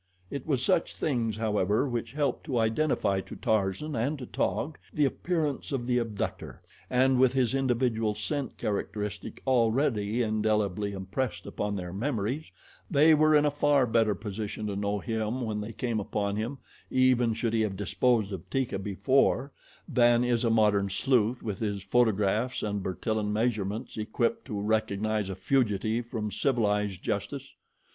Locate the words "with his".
7.19-7.53, 21.43-21.83